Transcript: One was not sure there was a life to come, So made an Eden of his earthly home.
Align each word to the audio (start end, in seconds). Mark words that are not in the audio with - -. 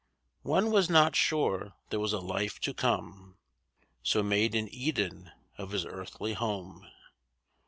One 0.41 0.71
was 0.71 0.89
not 0.89 1.15
sure 1.15 1.73
there 1.91 1.99
was 1.99 2.11
a 2.11 2.17
life 2.17 2.59
to 2.61 2.73
come, 2.73 3.37
So 4.01 4.23
made 4.23 4.55
an 4.55 4.67
Eden 4.73 5.31
of 5.59 5.69
his 5.69 5.85
earthly 5.85 6.33
home. 6.33 6.87